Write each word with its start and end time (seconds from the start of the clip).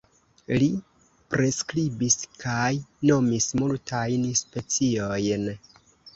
Li 0.61 0.69
priskribis 1.33 2.17
kaj 2.45 2.71
nomis 3.11 3.49
multajn 3.61 4.27
speciojn. 4.43 5.49